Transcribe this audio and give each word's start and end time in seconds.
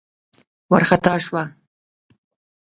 وار 0.69 0.83
خطا 0.89 1.15
شوه. 1.25 1.43